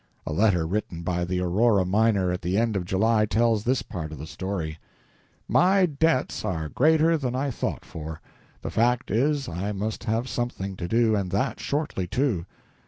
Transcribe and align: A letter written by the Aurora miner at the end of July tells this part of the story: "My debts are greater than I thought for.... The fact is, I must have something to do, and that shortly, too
A 0.25 0.33
letter 0.33 0.65
written 0.65 1.03
by 1.03 1.25
the 1.25 1.39
Aurora 1.41 1.85
miner 1.85 2.31
at 2.31 2.41
the 2.41 2.57
end 2.57 2.75
of 2.75 2.85
July 2.85 3.27
tells 3.27 3.63
this 3.63 3.83
part 3.83 4.11
of 4.11 4.17
the 4.17 4.25
story: 4.25 4.79
"My 5.47 5.85
debts 5.85 6.43
are 6.43 6.69
greater 6.69 7.19
than 7.19 7.35
I 7.35 7.51
thought 7.51 7.85
for.... 7.85 8.19
The 8.63 8.71
fact 8.71 9.11
is, 9.11 9.47
I 9.47 9.73
must 9.73 10.05
have 10.05 10.27
something 10.27 10.75
to 10.77 10.87
do, 10.87 11.15
and 11.15 11.29
that 11.29 11.59
shortly, 11.59 12.07
too 12.07 12.47